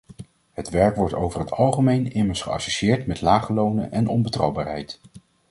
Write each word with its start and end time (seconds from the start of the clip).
Het 0.53 0.69
werk 0.69 0.95
wordt 0.95 1.13
over 1.13 1.39
het 1.39 1.51
algemeen 1.51 2.11
immers 2.11 2.41
geassocieerd 2.41 3.05
met 3.07 3.21
lage 3.21 3.53
lonen 3.53 3.91
en 3.91 4.07
onbetrouwbaarheid. 4.07 4.99